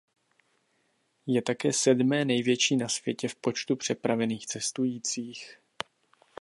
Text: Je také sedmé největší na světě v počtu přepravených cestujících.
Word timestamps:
Je 1.27 1.41
také 1.41 1.73
sedmé 1.73 2.25
největší 2.25 2.75
na 2.75 2.89
světě 2.89 3.27
v 3.27 3.35
počtu 3.35 3.75
přepravených 3.75 4.47
cestujících. 4.47 5.57